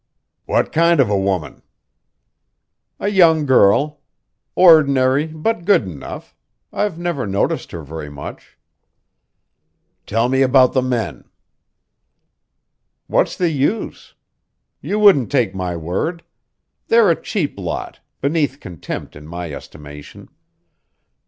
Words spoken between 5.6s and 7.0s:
good enough. I've